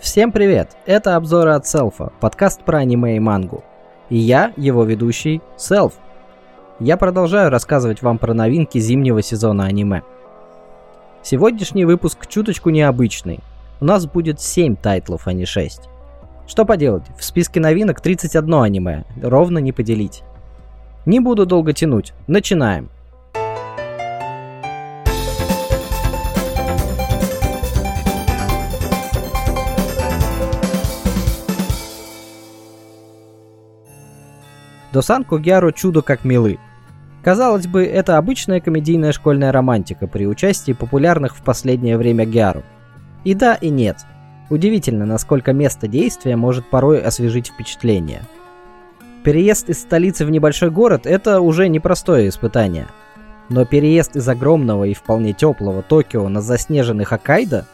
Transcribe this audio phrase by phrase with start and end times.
[0.00, 0.76] Всем привет!
[0.86, 3.64] Это обзоры от Селфа, подкаст про аниме и мангу.
[4.10, 5.94] И я, его ведущий, Селф.
[6.80, 10.02] Я продолжаю рассказывать вам про новинки зимнего сезона аниме.
[11.22, 13.40] Сегодняшний выпуск чуточку необычный.
[13.80, 15.88] У нас будет 7 тайтлов, а не 6.
[16.46, 20.22] Что поделать, в списке новинок 31 аниме, ровно не поделить.
[21.06, 22.90] Не буду долго тянуть, начинаем.
[34.94, 36.60] Досан Когяру чудо как милы.
[37.24, 42.62] Казалось бы, это обычная комедийная школьная романтика при участии популярных в последнее время гяру.
[43.24, 44.06] И да, и нет.
[44.50, 48.22] Удивительно, насколько место действия может порой освежить впечатление.
[49.24, 52.86] Переезд из столицы в небольшой город– это уже непростое испытание.
[53.48, 57.66] Но переезд из огромного и вполне теплого Токио на заснеженный Хоккайдо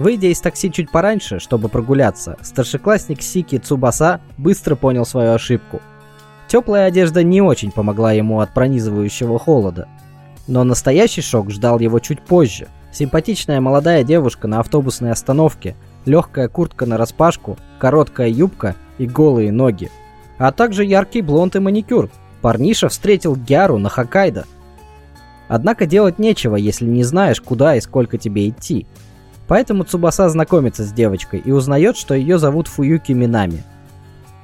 [0.00, 5.80] Выйдя из такси чуть пораньше, чтобы прогуляться, старшеклассник Сики Цубаса быстро понял свою ошибку–
[6.48, 9.86] Теплая одежда не очень помогла ему от пронизывающего холода.
[10.46, 12.68] Но настоящий шок ждал его чуть позже.
[12.90, 15.76] Симпатичная молодая девушка на автобусной остановке,
[16.06, 19.90] легкая куртка на распашку, короткая юбка и голые ноги.
[20.38, 22.08] А также яркий блонд и маникюр.
[22.40, 24.46] Парниша встретил Гяру на Хоккайдо.
[25.48, 28.86] Однако делать нечего, если не знаешь, куда и сколько тебе идти.
[29.48, 33.64] Поэтому Цубаса знакомится с девочкой и узнает, что ее зовут Фуюки Минами–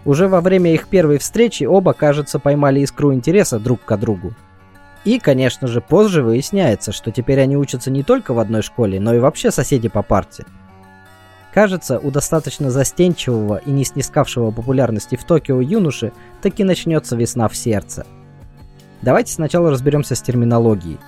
[0.04, 4.34] уже во время их первой встречи оба, кажется, поймали искру интереса друг к другу.
[5.04, 9.14] И, конечно же, позже выясняется, что теперь они учатся не только в одной школе, но
[9.14, 10.44] и вообще соседи по парте.
[11.52, 17.56] Кажется, у достаточно застенчивого и не снискавшего популярности в Токио юноши таки начнется весна в
[17.56, 18.06] сердце.
[19.02, 20.98] Давайте сначала разберемся с терминологией.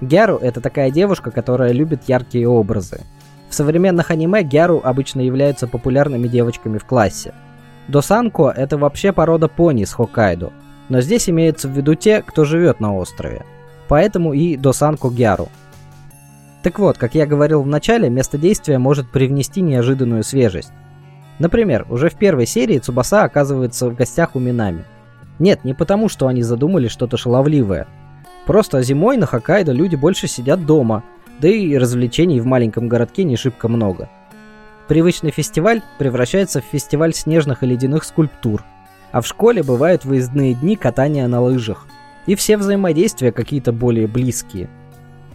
[0.00, 3.00] Гяру– это такая девушка, которая любит яркие образы.
[3.48, 7.32] В современных аниме Гяру обычно являются популярными девочками в классе–
[7.88, 10.52] Досанко– это вообще порода пони с Хоккайдо,
[10.90, 13.44] но здесь имеется в виду те, кто живет на острове.
[13.88, 15.48] Поэтому и Досанко Гяру.
[16.62, 20.70] Так вот, как я говорил в начале, место действия может привнести неожиданную свежесть.
[21.38, 24.84] Например, уже в первой серии Цубаса оказывается в гостях у Минами.
[25.38, 27.86] Нет, не потому, что они задумали что-то шаловливое.
[28.44, 31.04] Просто зимой на Хоккайдо люди больше сидят дома,
[31.40, 34.10] да и развлечений в маленьком городке не шибко много–
[34.88, 38.64] Привычный фестиваль превращается в фестиваль снежных и ледяных скульптур.
[39.12, 41.86] А в школе бывают выездные дни катания на лыжах.
[42.24, 44.70] И все взаимодействия какие-то более близкие.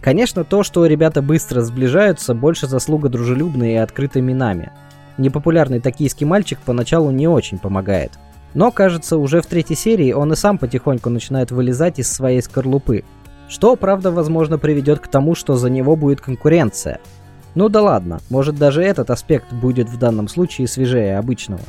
[0.00, 4.72] Конечно, то, что ребята быстро сближаются, больше заслуга дружелюбной и открытой минами.
[5.18, 8.10] Непопулярный токийский мальчик поначалу не очень помогает.
[8.54, 13.04] Но, кажется, уже в третьей серии он и сам потихоньку начинает вылезать из своей скорлупы.
[13.48, 16.98] Что, правда, возможно, приведет к тому, что за него будет конкуренция–
[17.54, 21.62] ну да ладно, может даже этот аспект будет в данном случае свежее обычного.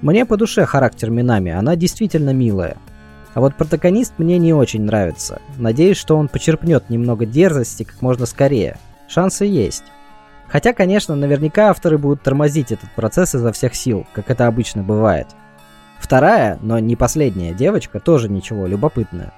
[0.00, 2.76] Мне по душе характер Минами, она действительно милая.
[3.34, 5.40] А вот протагонист мне не очень нравится.
[5.56, 8.76] Надеюсь, что он почерпнет немного дерзости как можно скорее.
[9.08, 9.84] Шансы есть.
[10.48, 15.28] Хотя, конечно, наверняка авторы будут тормозить этот процесс изо всех сил, как это обычно бывает.
[15.98, 19.32] Вторая, но не последняя девочка тоже ничего любопытная.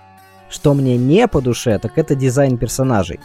[0.51, 3.21] Что мне не по душе, так это дизайн персонажей.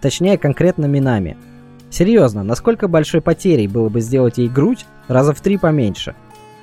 [0.00, 1.36] Точнее, конкретно Минами–
[1.94, 6.16] Серьезно, насколько большой потерей было бы сделать ей грудь раза в три поменьше?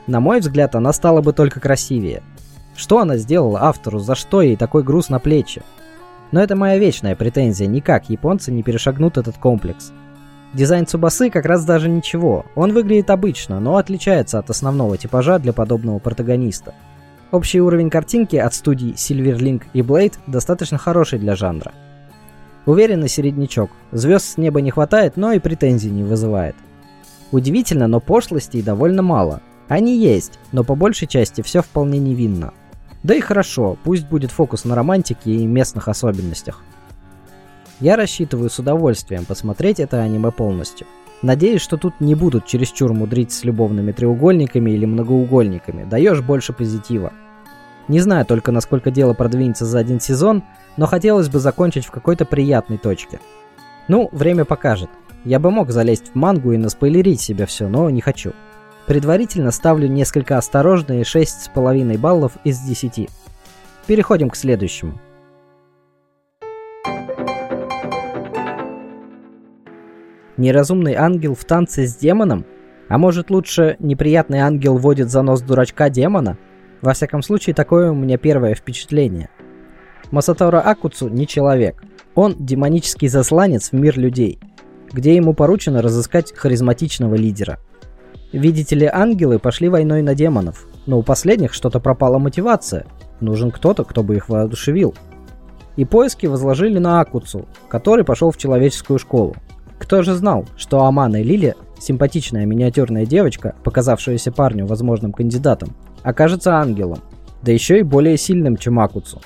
[0.06, 2.22] На мой взгляд, она стала бы только красивее.
[2.75, 5.62] Что она сделала автору, за что ей такой груз на плечи?
[6.34, 9.94] Но это моя вечная претензия, никак японцы не перешагнут этот комплекс.
[10.52, 15.53] Дизайн Цубасы как раз даже ничего, он выглядит обычно, но отличается от основного типажа для
[15.53, 16.74] подобного протагониста.
[17.31, 21.72] Общий уровень картинки от студий Silverlink и Blade достаточно хороший для жанра.
[22.66, 23.72] Уверенный середнячок.
[23.91, 26.55] Звезд с неба не хватает, но и претензий не вызывает.
[27.31, 29.41] Удивительно, но пошлостей довольно мало.
[29.67, 32.53] Они есть, но по большей части все вполне невинно.
[33.03, 36.61] Да и хорошо, пусть будет фокус на романтике и местных особенностях.
[37.79, 40.85] Я рассчитываю с удовольствием посмотреть это аниме полностью.
[41.23, 47.14] Надеюсь, что тут не будут чересчур мудрить с любовными треугольниками или многоугольниками, даешь больше позитива.
[47.87, 50.43] Не знаю только, насколько дело продвинется за один сезон,
[50.78, 53.20] но хотелось бы закончить в какой-то приятной точке.
[53.88, 54.90] Ну, время покажет.
[55.26, 58.34] Я бы мог залезть в мангу и наспойлерить себе все, но не хочу.
[58.88, 63.09] Предварительно ставлю несколько осторожные 6,5 баллов из 10.
[63.85, 65.00] Переходим к следующему.
[70.38, 72.46] Неразумный ангел в танце с демоном?
[72.90, 76.38] А может лучше неприятный ангел водит за нос дурачка демона?
[76.82, 79.29] Во всяком случае, такое у меня первое впечатление–
[80.09, 81.84] Масатора Акуцу не человек.
[82.16, 84.40] Он демонический засланец в мир людей.
[84.94, 87.59] где ему поручено разыскать харизматичного лидера.
[88.32, 92.86] Видите ли, ангелы пошли войной на демонов, но у последних что-то пропала мотивация.
[93.20, 94.96] Нужен кто-то, кто бы их воодушевил.
[95.76, 99.36] И поиски возложили на Акуцу, который пошел в человеческую школу.
[99.80, 105.70] Кто же знал, что Амана и Лили, симпатичная миниатюрная девочка, показавшаяся парню возможным кандидатом,
[106.03, 107.00] окажется ангелом,
[107.42, 109.22] да еще и более сильным, чем Акуцу.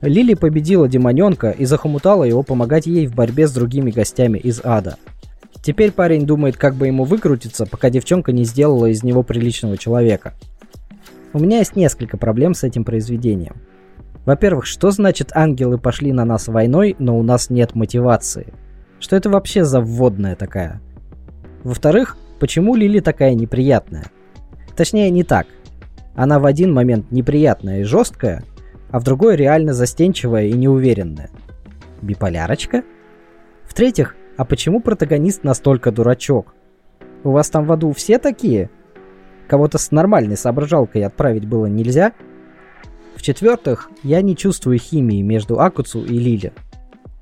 [0.00, 4.96] Лили победила демоненка и захомутала его помогать ей в борьбе с другими гостями из ада.
[5.62, 10.34] Теперь парень думает, как бы ему выкрутиться, пока девчонка не сделала из него приличного человека.
[11.32, 13.56] У меня есть несколько проблем с этим произведением.
[14.24, 18.52] Во-первых, что значит ангелы пошли на нас войной, но у нас нет мотивации?
[19.00, 20.80] Что это вообще за вводная такая?
[21.64, 24.10] Во-вторых, почему Лили такая неприятная?
[24.76, 25.46] Точнее, не так.
[26.14, 28.44] Она в один момент неприятная и жесткая,
[28.90, 31.30] а в другой реально застенчивая и неуверенная.
[32.02, 32.84] Биполярочка?
[33.64, 36.54] В-третьих, а почему протагонист настолько дурачок?
[37.24, 38.70] У вас там в аду все такие?
[39.48, 42.12] Кого-то с нормальной соображалкой отправить было нельзя?
[43.16, 46.52] В-четвертых, я не чувствую химии между Акуцу и Лили.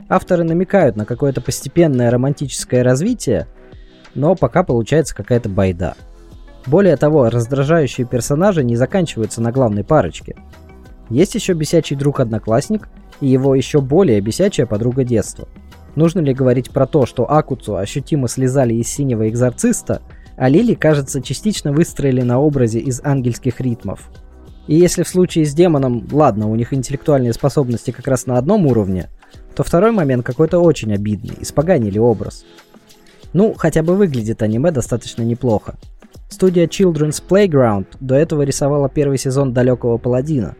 [0.08, 3.46] Авторы намекают на какое-то постепенное романтическое развитие,
[4.14, 5.94] но пока получается какая-то байда.
[6.66, 10.36] Более того, раздражающие персонажи не заканчиваются на главной парочке.
[11.10, 12.88] Есть еще бесячий друг-одноклассник
[13.20, 15.48] и его еще более бесячая подруга детства.
[15.94, 20.02] Нужно ли говорить про то, что Акуцу ощутимо слезали из синего экзорциста,
[20.36, 24.10] а Лили, кажется, частично выстроили на образе из ангельских ритмов.
[24.66, 28.66] И если в случае с демоном, ладно, у них интеллектуальные способности как раз на одном
[28.66, 29.08] уровне,
[29.54, 32.44] то второй момент какой-то очень обидный, испоганили образ.
[33.32, 35.76] Ну, хотя бы выглядит аниме достаточно неплохо.
[36.28, 40.56] Студия Children's Playground до этого рисовала первый сезон «Далекого паладина»,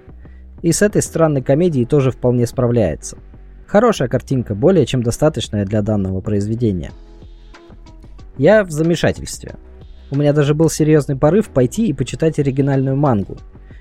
[0.63, 3.19] и с этой странной комедией тоже вполне справляется.
[3.67, 6.93] Хорошая картинка, более чем достаточная для данного произведения.
[8.39, 9.57] Я в замешательстве.
[10.11, 13.37] У меня даже был серьезный порыв пойти и почитать оригинальную мангу.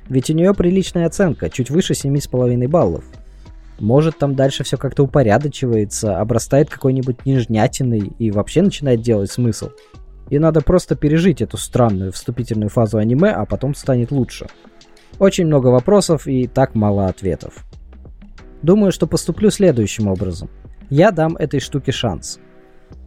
[0.09, 3.03] Ведь у нее приличная оценка, чуть выше 7,5 баллов.
[3.79, 9.69] Может, там дальше все как-то упорядочивается, обрастает какой-нибудь нежнятиной и вообще начинает делать смысл.
[10.29, 14.47] И надо просто пережить эту странную вступительную фазу аниме, а потом станет лучше.
[15.19, 17.65] Очень много вопросов и так мало ответов.
[18.61, 20.49] Думаю, что поступлю следующим образом.
[20.89, 22.39] Я дам этой штуке шанс.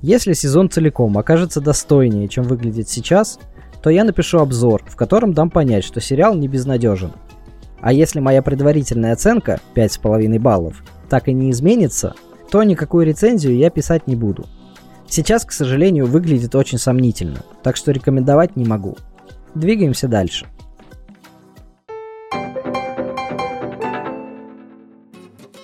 [0.00, 3.38] Если сезон целиком окажется достойнее, чем выглядит сейчас,
[3.82, 7.12] то я напишу обзор, в котором дам понять, что сериал не безнадежен.
[7.80, 12.14] А если моя предварительная оценка 5,5 баллов так и не изменится,
[12.50, 14.46] то никакую рецензию я писать не буду.
[15.06, 18.96] Сейчас, к сожалению, выглядит очень сомнительно, так что рекомендовать не могу.
[19.54, 20.46] Двигаемся дальше.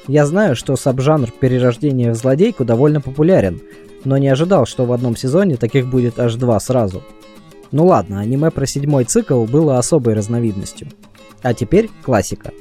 [0.06, 3.60] Я знаю, что сабжанр перерождения в злодейку довольно популярен,
[4.04, 7.02] но не ожидал, что в одном сезоне таких будет аж два сразу.
[7.72, 10.88] Ну ладно, аниме про седьмой цикл было особой разновидностью.
[11.42, 12.52] А теперь классика.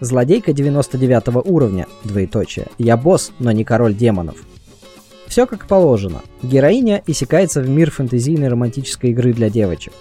[0.00, 2.66] Злодейка 99 уровня, двоеточие.
[2.78, 4.36] Я босс, но не король демонов.
[5.26, 6.22] Все как положено.
[6.42, 9.92] Героиня иссякается в мир фэнтезийной романтической игры для девочек.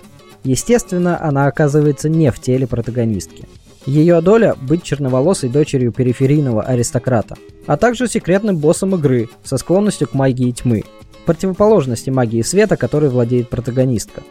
[0.43, 3.47] Естественно, она оказывается не в теле протагонистки.
[3.85, 7.35] Ее доля– быть черноволосой дочерью периферийного аристократа,
[7.67, 10.83] а также секретным боссом игры со склонностью к магии тьмы,
[11.27, 14.23] противоположности магии света, которой владеет протагонистка.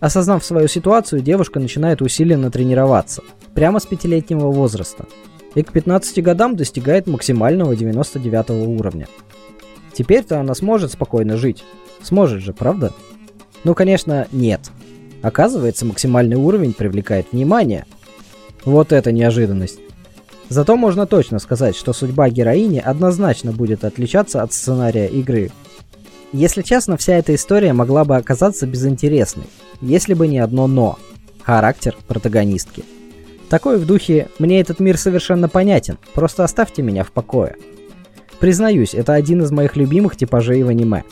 [0.00, 3.22] Осознав свою ситуацию, девушка начинает усиленно тренироваться,
[3.54, 5.06] прямо с пятилетнего возраста,
[5.54, 9.06] и к 15 годам достигает максимального 99 уровня.
[9.92, 11.62] Теперь-то она сможет спокойно жить.
[12.02, 12.92] Сможет же, правда?
[13.62, 14.72] Ну, конечно, нет.
[15.20, 17.86] Оказывается, максимальный уровень привлекает внимание–
[18.64, 19.78] вот это неожиданность.
[20.48, 25.50] Зато можно точно сказать, что судьба героини однозначно будет отличаться от сценария игры.
[26.32, 29.46] Если честно, вся эта история могла бы оказаться безинтересной,
[29.80, 30.98] если бы не одно «но»–
[31.42, 32.84] характер протагонистки.
[33.48, 37.56] Такой в духе «мне этот мир совершенно понятен, просто оставьте меня в покое».
[38.38, 41.04] Признаюсь, это один из моих любимых типажей в аниме.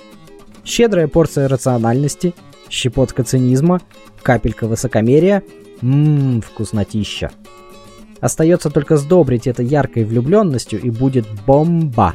[0.65, 2.35] Щедрая порция рациональности,
[2.69, 3.81] щепотка цинизма,
[4.23, 5.43] капелька высокомерия–
[5.83, 7.31] Ммм, вкуснотища.
[8.21, 12.15] Остается только сдобрить это яркой влюбленностью и будет бомба.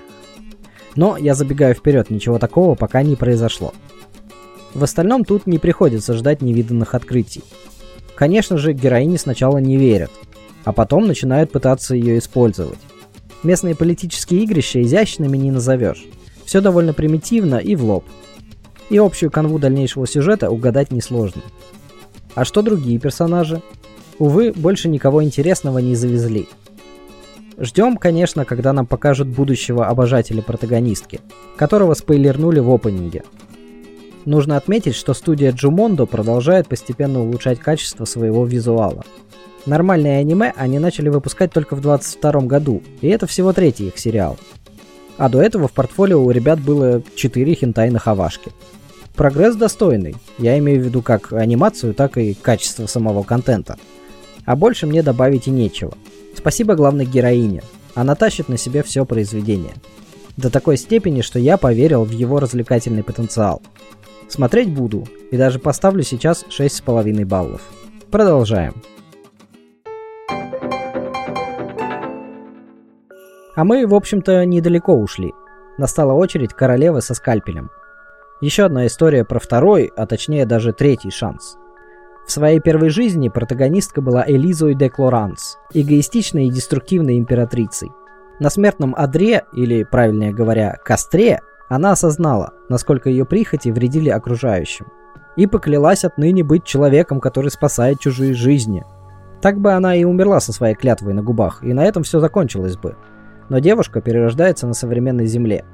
[0.95, 3.74] Но я забегаю вперед, ничего такого пока не произошло.
[4.74, 7.43] В остальном тут не приходится ждать невиданных открытий.
[8.15, 10.12] Конечно же, героини сначала не верят,
[10.63, 12.79] а потом начинают пытаться ее использовать.
[13.43, 16.05] Местные политические игрища изящными не назовешь.
[16.45, 18.05] Все довольно примитивно и в лоб.
[18.89, 21.41] И общую канву дальнейшего сюжета угадать несложно.
[22.36, 23.62] А что другие персонажи?
[24.20, 26.48] Увы, больше никого интересного не завезли.
[27.58, 31.22] Ждем, конечно, когда нам покажут будущего обожателя протагонистки,
[31.56, 33.24] которого спойлернули в опенинге.
[34.25, 39.06] Нужно отметить, что студия Джумондо продолжает постепенно улучшать качество своего визуала.
[39.65, 44.38] Нормальное аниме они начали выпускать только в 22 году, и это всего третий их сериал.
[45.18, 48.01] А до этого в портфолио у ребят было 4 хентай на.
[49.15, 53.77] Прогресс достойный, я имею в виду как анимацию, так и качество самого контента.
[54.45, 55.93] А больше мне добавить и нечего.
[56.36, 57.63] Спасибо главной героине,
[57.95, 59.74] она тащит на себе все произведение.
[60.36, 63.62] До такой степени, что я поверил в его развлекательный потенциал.
[64.27, 67.62] Смотреть буду, и даже поставлю сейчас 6,5 баллов.
[68.12, 68.74] Продолжаем.
[73.55, 75.31] А мы, в общем-то, недалеко ушли.
[75.77, 77.69] Настала очередь королевы со скальпелем.
[78.42, 81.58] Еще одна история про второй, а точнее даже третий шанс.
[82.27, 87.92] В своей первой жизни протагонистка была Элизой де Клоранс, эгоистичной и деструктивной императрицей.
[88.39, 91.39] На смертном одре, или, правильнее говоря, костре,
[91.70, 94.88] она осознала, насколько ее прихоти вредили окружающим.
[95.38, 98.84] И поклялась отныне быть человеком, который спасает чужие жизни.
[99.42, 102.75] Так бы она и умерла со своей клятвой на губах, и на этом все закончилось
[102.77, 102.96] бы
[103.50, 105.65] но девушка перерождается на современной Земле.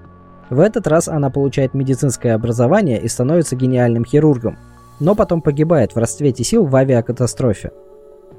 [0.51, 4.57] В этот раз она получает медицинское образование и становится гениальным хирургом,
[4.99, 7.71] но потом погибает в расцвете сил в авиакатастрофе.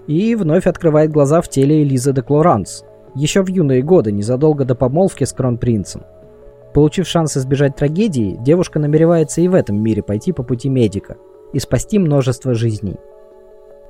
[0.06, 4.74] И вновь открывает глаза в теле Элизы де Клоранс, еще в юные годы, незадолго до
[4.74, 6.02] помолвки с кронпринцем.
[6.74, 11.16] Получив шанс избежать трагедии, девушка намеревается и в этом мире пойти по пути медика
[11.54, 12.96] и спасти множество жизней.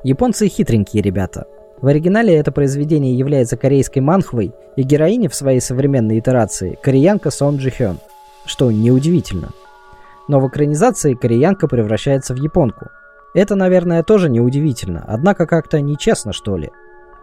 [0.05, 1.47] Японцы хитренькие ребята–
[1.83, 7.57] в оригинале это произведение является корейской манхвой, и героиня в своей современной итерации– кореянка Сон
[7.57, 7.99] Джи Хён,
[8.45, 9.51] что неудивительно.
[10.29, 12.89] Но в экранизации кореянка превращается в японку.
[13.35, 16.71] Это, наверное, тоже неудивительно, однако как-то нечестно, что ли.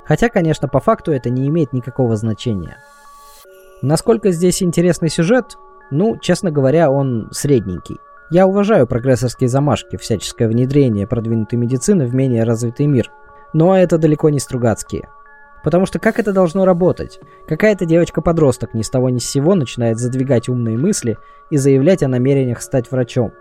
[0.05, 2.77] Хотя, конечно, по факту это не имеет никакого значения.
[3.81, 5.57] Насколько здесь интересный сюжет?
[5.91, 7.97] Ну, честно говоря, он средненький.
[8.31, 13.11] Я уважаю прогрессорские замашки, всяческое внедрение продвинутой медицины в менее развитый мир–
[13.53, 15.09] но это далеко не Стругацкие.
[15.63, 17.19] Потому что как это должно работать?
[17.47, 21.17] Какая-то девочка-подросток ни с того ни с сего начинает задвигать умные мысли
[21.49, 23.33] и заявлять о намерениях стать врачом.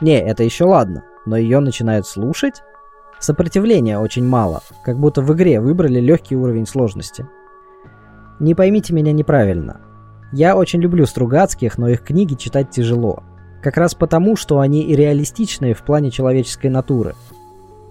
[0.00, 2.62] Не, это еще ладно, но ее начинают слушать?
[3.18, 7.26] Сопротивления очень мало, как будто в игре выбрали легкий уровень сложности.
[8.38, 9.80] Не поймите меня неправильно.
[10.32, 13.22] Я очень люблю Стругацких, но их книги читать тяжело.
[13.62, 17.14] Как раз потому, что они и реалистичные в плане человеческой натуры–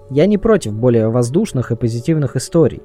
[0.09, 2.81] я не против более воздушных и позитивных историй.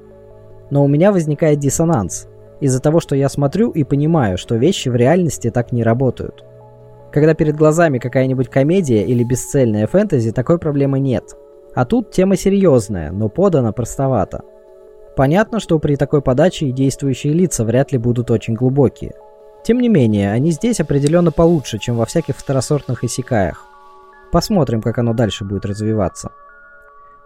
[0.71, 2.27] Но у меня возникает диссонанс
[2.59, 6.43] из-за того, что я смотрю и понимаю, что вещи в реальности так не работают.
[7.11, 11.35] Когда перед глазами какая-нибудь комедия или бесцельная фэнтези, такой проблемы нет.
[11.75, 14.43] А тут тема серьезная, но подана простовато.
[15.15, 19.13] Понятно, что при такой подаче и действующие лица вряд ли будут очень глубокие.
[19.63, 23.65] Тем не менее, они здесь определенно получше, чем во всяких второсортных исекаях.
[24.31, 26.31] Посмотрим, как оно дальше будет развиваться.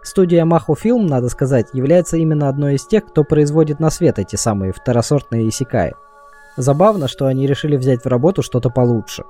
[0.06, 4.36] Студия Маху Фильм, надо сказать, является именно одной из тех, кто производит на свет эти
[4.36, 5.94] самые второсортные исекаи.
[6.56, 9.24] Забавно, что они решили взять в работу что-то получше.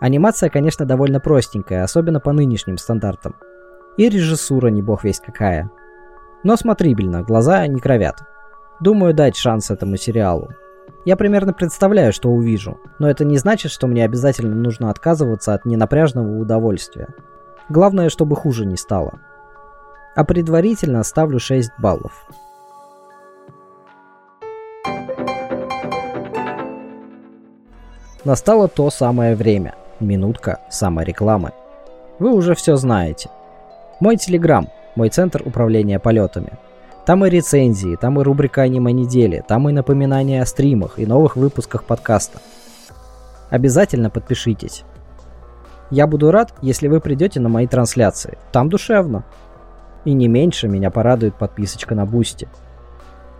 [0.00, 3.34] Анимация, конечно, довольно простенькая, особенно по нынешним стандартам.
[3.96, 5.72] И режиссура не бог весть какая.
[6.44, 8.20] Но смотрибельно, глаза не кровят.
[8.78, 10.50] Думаю дать шанс этому сериалу.
[11.04, 15.64] Я примерно представляю, что увижу, но это не значит, что мне обязательно нужно отказываться от
[15.64, 17.08] ненапряжного удовольствия.
[17.68, 19.18] Главное, чтобы хуже не стало
[20.16, 22.26] а предварительно ставлю 6 баллов.
[28.24, 29.74] Настало то самое время.
[30.00, 31.52] Минутка саморекламы.
[32.18, 33.30] Вы уже все знаете.
[34.00, 36.54] Мой телеграм, мой центр управления полетами.
[37.04, 41.36] Там и рецензии, там и рубрика аниме недели, там и напоминания о стримах и новых
[41.36, 42.40] выпусках подкаста.
[43.50, 44.82] Обязательно подпишитесь.
[45.90, 48.38] Я буду рад, если вы придете на мои трансляции.
[48.50, 49.24] Там душевно.
[50.06, 52.48] И не меньше меня порадует подписочка на Бусти.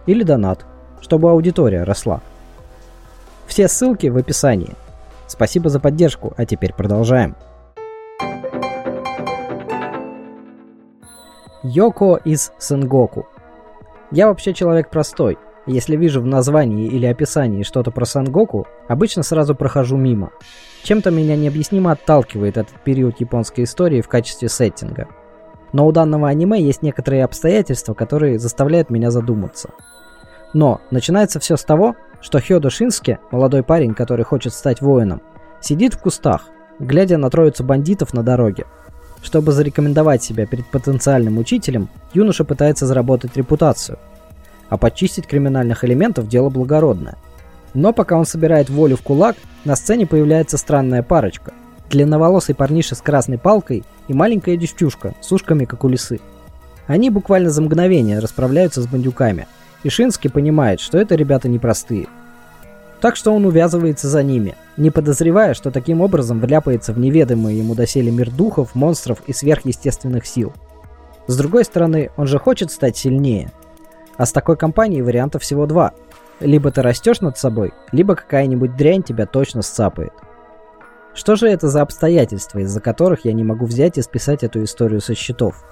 [0.06, 0.66] Или донат,
[1.00, 2.20] чтобы аудитория росла.
[3.46, 4.74] Все ссылки в описании.
[5.28, 7.36] Спасибо за поддержку, а теперь продолжаем.
[11.62, 13.28] Йоко из Сенгоку.
[14.10, 15.38] Я вообще человек простой.
[15.66, 20.32] Если вижу в названии или описании что-то про Сангоку, обычно сразу прохожу мимо.
[20.82, 25.06] Чем-то меня необъяснимо отталкивает этот период японской истории в качестве сеттинга–
[25.76, 29.68] но у данного аниме есть некоторые обстоятельства, которые заставляют меня задуматься.
[30.54, 35.20] Но начинается все с того, что Хёдо Шинске, молодой парень, который хочет стать воином,
[35.60, 38.64] сидит в кустах, глядя на троицу бандитов на дороге.
[39.22, 43.98] Чтобы зарекомендовать себя перед потенциальным учителем, юноша пытается заработать репутацию.
[44.70, 47.16] а почистить криминальных элементов– дело благородное.
[47.74, 51.52] Но пока он собирает волю в кулак, на сцене появляется странная парочка.
[51.90, 56.20] Длинноволосый парниша с красной палкой и маленькая девчушка с ушками, как у лисы.
[56.86, 59.46] Они буквально за мгновение расправляются с бандюками,
[59.82, 62.06] и Шински понимает, что это ребята непростые.
[63.00, 67.74] Так что он увязывается за ними, не подозревая, что таким образом вляпается в неведомый ему
[67.74, 70.52] доселе мир духов, монстров и сверхъестественных сил.
[71.26, 73.52] С другой стороны, он же хочет стать сильнее.
[74.16, 75.92] А с такой компанией вариантов всего два.
[76.40, 80.12] Либо ты растешь над собой, либо какая-нибудь дрянь тебя точно сцапает.
[81.16, 85.00] Что же это за обстоятельства, из-за которых я не могу взять и списать эту историю
[85.00, 85.64] со счетов?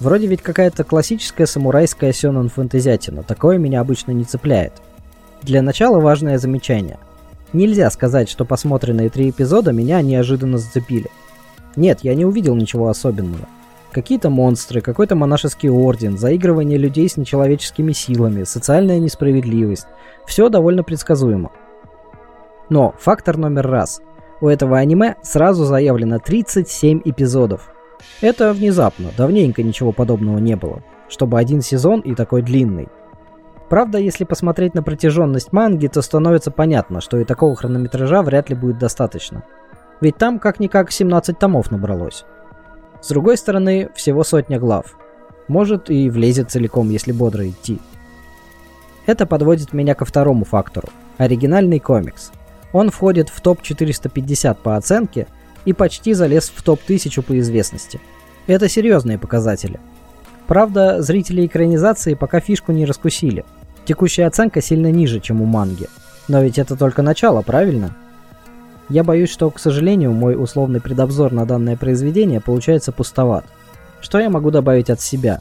[0.00, 4.74] Вроде ведь какая-то классическая самурайская сёнэн фэнтезятина, такое меня обычно не цепляет.
[5.42, 6.98] Для начала важное замечание.
[7.54, 11.10] Нельзя сказать, что посмотренные три эпизода меня неожиданно зацепили.
[11.74, 13.48] Нет, я не увидел ничего особенного.
[13.92, 19.86] Какие-то монстры, какой-то монашеский орден, заигрывание людей с нечеловеческими силами, социальная несправедливость.
[20.26, 21.50] Все довольно предсказуемо.
[22.68, 24.02] Но фактор номер раз–
[24.42, 27.72] у этого аниме сразу заявлено 37 эпизодов.
[28.20, 32.88] Это внезапно, давненько ничего подобного не было, чтобы один сезон и такой длинный.
[33.70, 38.56] Правда, если посмотреть на протяженность манги, то становится понятно, что и такого хронометража вряд ли
[38.56, 39.44] будет достаточно.
[40.00, 42.24] Ведь там как-никак 17 томов набралось.
[43.00, 44.96] С другой стороны, всего сотня глав.
[45.46, 47.78] Может и влезет целиком, если бодро идти.
[49.06, 52.32] Это подводит меня ко второму фактору– оригинальный комикс–
[52.72, 55.26] он входит в топ-450 по оценке
[55.64, 58.00] и почти залез в топ-1000 по известности.
[58.46, 59.78] Это серьезные показатели.
[60.46, 63.44] Правда, зрители экранизации пока фишку не раскусили.
[63.84, 65.88] Текущая оценка сильно ниже, чем у манги.
[66.28, 67.94] Но ведь это только начало, правильно?
[68.88, 73.44] Я боюсь, что, к сожалению, мой условный предобзор на данное произведение получается пустоват.
[74.00, 75.40] Что я могу добавить от себя?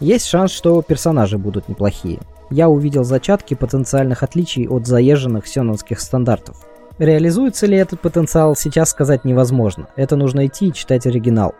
[0.00, 2.20] Есть шанс, что персонажи будут неплохие.
[2.50, 6.66] Я увидел зачатки потенциальных отличий от заезженных сёнонских стандартов.
[7.00, 9.86] Реализуется ли этот потенциал, сейчас сказать невозможно.
[9.96, 11.54] Это нужно идти и читать оригинал.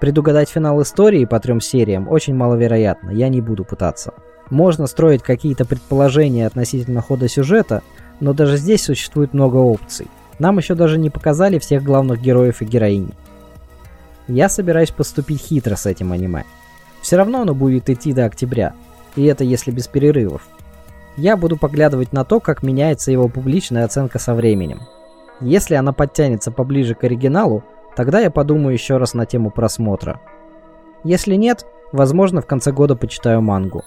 [0.00, 4.14] Предугадать финал истории по трем сериям очень маловероятно, я не буду пытаться.
[4.48, 7.82] Можно строить какие-то предположения относительно хода сюжета,
[8.20, 10.06] но даже здесь существует много опций.
[10.38, 13.12] Нам еще даже не показали всех главных героев и героинь.
[14.26, 16.44] Я собираюсь поступить хитро с этим аниме.
[17.02, 18.72] Все равно оно будет идти до октября,
[19.16, 20.48] и это если без перерывов
[21.18, 24.82] я буду поглядывать на то, как меняется его публичная оценка со временем.
[25.40, 27.64] Если она подтянется поближе к оригиналу,
[27.96, 30.20] тогда я подумаю еще раз на тему просмотра.
[31.04, 33.84] Если нет, возможно в конце года почитаю мангу.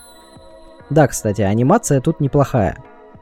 [0.89, 2.77] Да, кстати, анимация тут неплохая.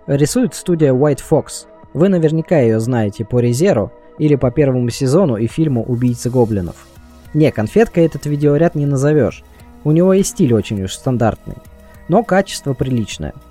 [0.07, 1.67] Рисует студия White Fox.
[1.93, 6.87] Вы наверняка ее знаете по Резеру или по первому сезону и фильму «Убийцы гоблинов».
[7.35, 9.43] Не, конфеткой этот видеоряд не назовешь.
[9.83, 11.57] У него и стиль очень уж стандартный.
[12.07, 13.33] Но качество приличное–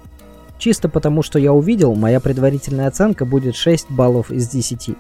[0.58, 4.96] Чисто потому, что я увидел, моя предварительная оценка будет 6 баллов из 10.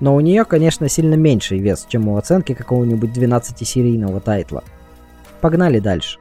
[0.00, 4.62] Но у нее, конечно, сильно меньший вес, чем у оценки какого-нибудь 12-серийного тайтла.
[5.40, 6.18] Погнали дальше.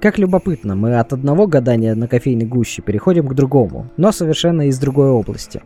[0.00, 4.78] Как любопытно, мы от одного гадания на кофейной гуще переходим к другому, но совершенно из
[4.78, 5.62] другой области.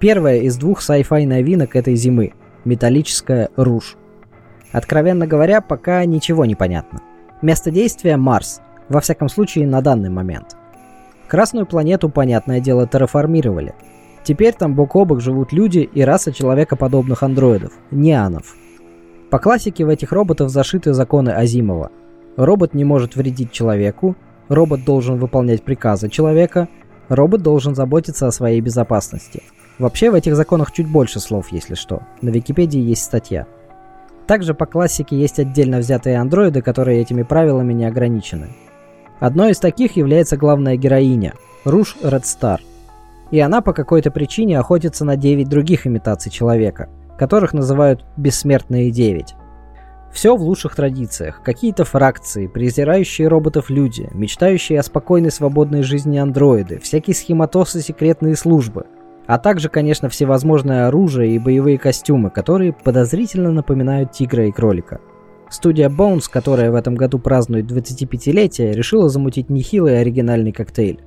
[0.00, 3.96] Первая из двух sci-fi новинок этой зимы– металлическая «Руж».
[4.72, 7.00] Откровенно говоря, пока ничего не понятно.
[7.42, 10.56] Место действия– Марс, во всяком случае на данный момент.
[11.26, 13.74] Красную планету, понятное дело, терраформировали.
[14.22, 18.54] Теперь там бок о бок живут люди и раса человекоподобных андроидов– неанов.
[19.28, 21.90] По классике в этих роботов зашиты законы Азимова.
[22.36, 24.14] Робот не может вредить человеку,
[24.48, 26.68] робот должен выполнять приказы человека,
[27.08, 29.42] робот должен заботиться о своей безопасности.
[29.80, 32.02] Вообще в этих законах чуть больше слов, если что.
[32.20, 33.46] На Википедии есть статья.
[34.32, 38.54] Также по классике есть отдельно взятые андроиды, которые этими правилами не ограничены.
[39.20, 41.34] Одной из таких является главная героиня–
[41.66, 42.62] Руш Редстар.
[43.30, 49.34] И она по какой-то причине охотится на 9 других имитаций человека, которых называют «бессмертные 9».
[50.14, 51.42] Все в лучших традициях.
[51.42, 58.86] Какие-то фракции, презирающие роботов люди, мечтающие о спокойной свободной жизни андроиды, всякие схематосы секретные службы–
[59.26, 65.00] а также, конечно, всевозможное оружие и боевые костюмы, которые подозрительно напоминают тигра и кролика.
[65.48, 71.00] Студия Bones, которая в этом году празднует 25-летие, решила замутить нехилый оригинальный коктейль.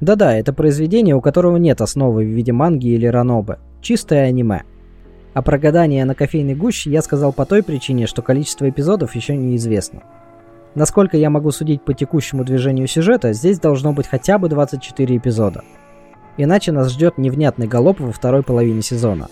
[0.00, 3.58] Да-да, это произведение, у которого нет основы в виде манги или ранобы.
[3.82, 4.62] Чистое аниме.
[5.34, 9.36] А про гадание на кофейной гуще я сказал по той причине, что количество эпизодов еще
[9.36, 10.02] неизвестно.
[10.74, 15.62] Насколько я могу судить по текущему движению сюжета, здесь должно быть хотя бы 24 эпизода–
[16.36, 19.28] Иначе нас ждет невнятный галоп во второй половине сезона.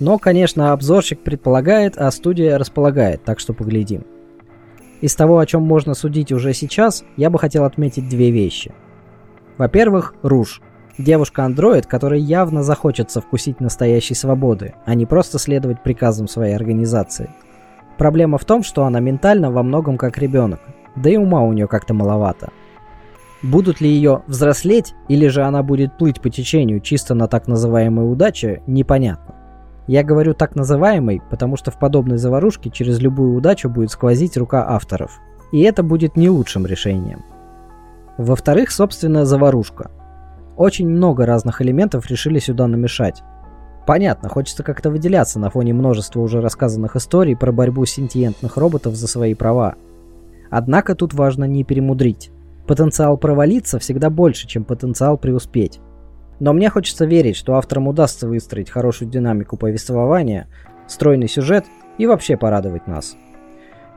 [0.00, 4.04] Но, конечно, обзорщик предполагает, а студия располагает, так что поглядим.
[5.00, 8.72] Из того, о чем можно судить уже сейчас, я бы хотел отметить две вещи.
[9.58, 10.60] Во-первых, Руж.
[10.98, 17.30] Девушка-андроид, которая явно захочется вкусить настоящей свободы, а не просто следовать приказам своей организации.
[17.96, 20.60] Проблема в том, что она ментально во многом как ребенок,
[20.96, 22.50] да и ума у нее как-то маловато.
[23.42, 28.10] Будут ли ее взрослеть, или же она будет плыть по течению чисто на так называемой
[28.10, 29.34] удаче, непонятно.
[29.88, 34.64] Я говорю так называемый, потому что в подобной заварушке через любую удачу будет сквозить рука
[34.68, 35.18] авторов.
[35.50, 37.24] И это будет не лучшим решением.
[38.16, 39.90] Во-вторых, собственно, заварушка.
[40.56, 43.22] Очень много разных элементов решили сюда намешать.
[43.86, 49.08] Понятно, хочется как-то выделяться на фоне множества уже рассказанных историй про борьбу сентиентных роботов за
[49.08, 49.74] свои права.
[50.50, 52.30] Однако тут важно не перемудрить.
[52.66, 55.80] Потенциал провалиться всегда больше, чем потенциал преуспеть.
[56.40, 60.48] Но мне хочется верить, что авторам удастся выстроить хорошую динамику повествования,
[60.86, 61.66] стройный сюжет
[61.98, 63.16] и вообще порадовать нас.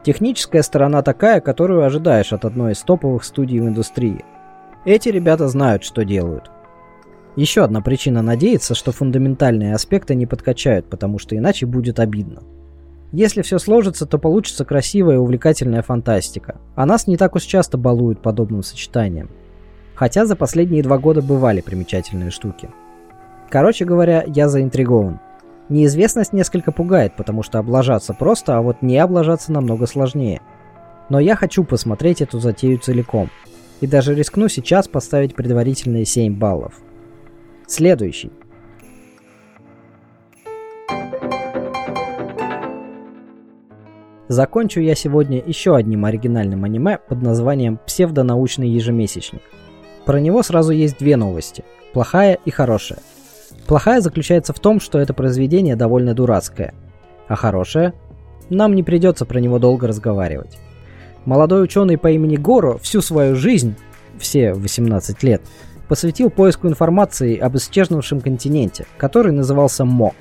[0.03, 4.23] Техническая сторона такая, которую ожидаешь от одной из топовых студий в индустрии.
[4.85, 6.51] Эти ребята знают, что делают.
[7.35, 12.43] Еще одна причина надеяться, что фундаментальные аспекты не подкачают, потому что иначе будет обидно.
[13.15, 16.59] Если все сложится, то получится красивая и увлекательная фантастика.
[16.75, 19.29] А нас не так уж часто балуют подобным сочетанием.
[19.93, 22.69] Хотя за последние два года бывали примечательные штуки.
[23.49, 25.21] Короче говоря, я заинтригован.
[25.69, 30.41] Неизвестность несколько пугает, потому что облажаться просто, а вот не облажаться намного сложнее.
[31.07, 33.29] Но я хочу посмотреть эту затею целиком.
[33.79, 36.73] И даже рискну сейчас поставить предварительные 7 баллов.
[37.65, 38.33] Следующий.
[44.27, 49.41] Закончу я сегодня еще одним оригинальным аниме под названием «Псевдонаучный ежемесячник».
[50.03, 52.99] Про него сразу есть две новости– плохая и хорошая.
[53.67, 56.73] Плохая заключается в том, что это произведение довольно дурацкое.
[57.27, 57.93] А хорошая?
[58.49, 60.57] Нам не придется про него долго разговаривать.
[61.25, 63.75] Молодой ученый по имени Горо всю свою жизнь,
[64.19, 65.43] все 18 лет,
[65.87, 70.13] посвятил поиску информации об исчезнувшем континенте, который назывался Мо.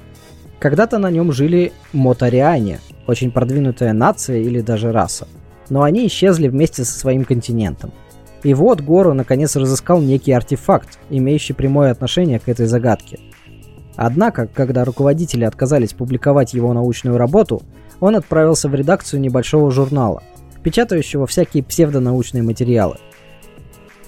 [0.58, 5.28] Когда-то на нем жили мотариане, очень продвинутая нация или даже раса.
[5.68, 7.92] Но они исчезли вместе со своим континентом–
[8.44, 13.18] и вот Гору наконец разыскал некий артефакт, имеющий прямое отношение к этой загадке.
[13.96, 17.62] Однако, когда руководители отказались публиковать его научную работу,
[18.00, 20.22] он отправился в редакцию небольшого журнала,
[20.62, 22.96] печатающего всякие псевдонаучные материалы.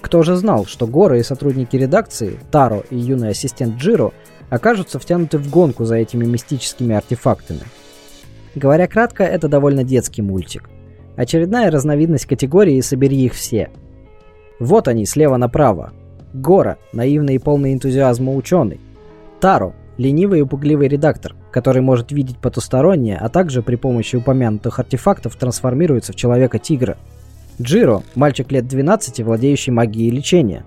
[0.01, 4.13] Кто же знал, что Гора и сотрудники редакции, Таро и юный ассистент Джиро,
[4.49, 7.61] окажутся втянуты в гонку за этими мистическими артефактами?
[8.55, 10.69] Говоря кратко, это довольно детский мультик.
[11.15, 13.69] Очередная разновидность категории «собери их все»,
[14.59, 15.93] вот они, слева направо.
[16.33, 18.79] Гора, наивный и полный энтузиазма ученый.
[19.39, 25.35] Таро, ленивый и пугливый редактор, который может видеть потустороннее, а также при помощи упомянутых артефактов
[25.35, 26.97] трансформируется в человека-тигра.
[27.61, 30.63] Джиро, мальчик лет 12, владеющий магией лечения.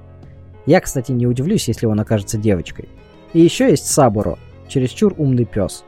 [0.67, 2.89] Я, кстати, не удивлюсь, если он окажется девочкой.
[3.33, 4.39] И еще есть Сабуро,
[4.69, 5.85] чересчур умный пес.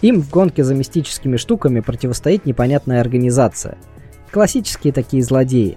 [0.00, 3.78] Им в гонке за мистическими штуками противостоит непонятная организация.
[4.30, 5.76] Классические такие злодеи,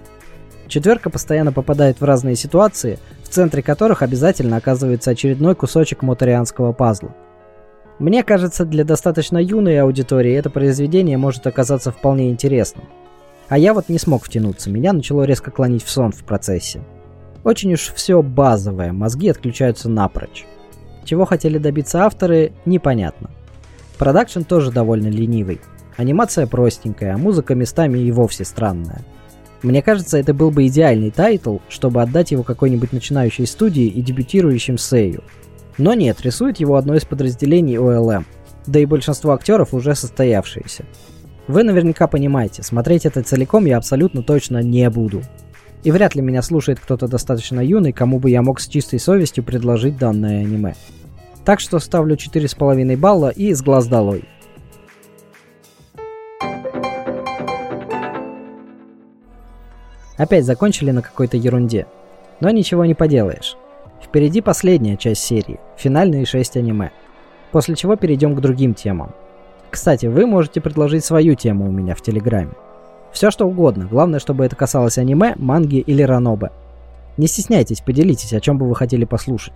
[0.72, 7.14] Четверка постоянно попадает в разные ситуации, в центре которых обязательно оказывается очередной кусочек моторианского пазла.
[7.98, 12.86] Мне кажется, для достаточно юной аудитории это произведение может оказаться вполне интересным.
[13.50, 16.80] А я вот не смог втянуться, меня начало резко клонить в сон в процессе.
[17.44, 20.46] Очень уж все базовое, мозги отключаются напрочь.
[21.04, 23.30] Чего хотели добиться авторы, непонятно.
[23.98, 25.60] Продакшн тоже довольно ленивый.
[25.96, 29.02] Анимация простенькая, а музыка местами и вовсе странная.
[29.62, 34.76] Мне кажется, это был бы идеальный title, чтобы отдать его какой-нибудь начинающей студии и дебютирующим
[34.76, 35.22] сэйю.
[35.78, 38.24] Но нет, рисует его одно из подразделений OLM.
[38.66, 40.84] Да и большинство актеров уже состоявшиеся.
[41.48, 45.22] Вы наверняка понимаете, смотреть это целиком я абсолютно точно не буду.
[45.82, 49.42] И вряд ли меня слушает кто-то достаточно юный, кому бы я мог с чистой совестью
[49.42, 50.74] предложить данное аниме.
[51.44, 54.24] Так что ставлю 4,5 балла и с глаз долой.
[60.16, 61.86] Опять закончили на какой-то ерунде.
[62.38, 63.56] Но ничего не поделаешь.
[64.00, 66.92] Впереди последняя часть серии, финальные 6 аниме.
[67.50, 69.14] После чего перейдем к другим темам.
[69.70, 72.52] Кстати, вы можете предложить свою тему у меня в Телеграме.
[73.12, 76.50] Все что угодно, главное, чтобы это касалось аниме, манги или ранобе.
[77.16, 79.54] Не стесняйтесь, поделитесь, о чем бы вы хотели послушать.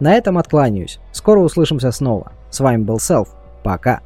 [0.00, 0.98] На этом откланяюсь.
[1.12, 2.32] Скоро услышимся снова.
[2.50, 3.28] С вами был Селф.
[3.62, 4.00] Пока.